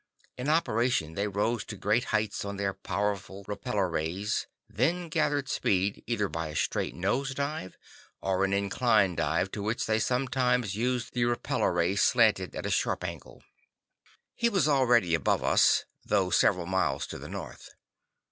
[0.35, 6.03] In operation they rose to great heights on their powerful repellor rays, then gathered speed
[6.07, 7.77] either by a straight nose dive,
[8.19, 12.71] or an inclined dive in which they sometimes used the repellor ray slanted at a
[12.71, 13.43] sharp angle.
[14.33, 17.69] He was already above us, though several miles to the north.